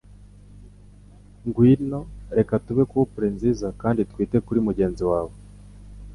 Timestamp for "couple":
2.91-3.25